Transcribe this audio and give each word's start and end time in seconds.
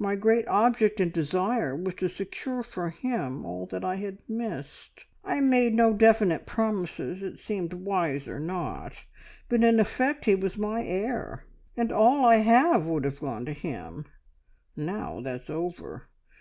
My 0.00 0.16
great 0.16 0.48
object 0.48 0.98
and 0.98 1.12
desire 1.12 1.76
was 1.76 1.94
to 1.94 2.08
secure 2.08 2.64
for 2.64 2.90
him 2.90 3.46
all 3.46 3.66
that 3.66 3.84
I 3.84 3.94
had 3.94 4.18
missed. 4.28 5.06
I 5.22 5.36
had 5.36 5.44
made 5.44 5.74
no 5.74 5.92
definite 5.92 6.44
promises, 6.44 7.22
it 7.22 7.38
seemed 7.38 7.72
wiser 7.74 8.40
not, 8.40 9.04
but 9.48 9.62
in 9.62 9.78
effect 9.78 10.24
he 10.24 10.34
was 10.34 10.58
my 10.58 10.82
heir, 10.84 11.44
and 11.76 11.92
all 11.92 12.24
I 12.24 12.38
have 12.38 12.88
would 12.88 13.04
have 13.04 13.20
gone 13.20 13.44
to 13.46 13.52
him. 13.52 14.06
Now 14.74 15.20
that's 15.20 15.48
over! 15.48 16.08